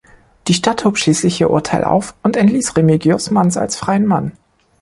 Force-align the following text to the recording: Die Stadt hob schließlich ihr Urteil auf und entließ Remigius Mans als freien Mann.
Die 0.47 0.55
Stadt 0.55 0.83
hob 0.83 0.97
schließlich 0.97 1.39
ihr 1.39 1.51
Urteil 1.51 1.83
auf 1.83 2.15
und 2.23 2.35
entließ 2.35 2.75
Remigius 2.75 3.29
Mans 3.29 3.55
als 3.55 3.75
freien 3.75 4.07
Mann. 4.07 4.31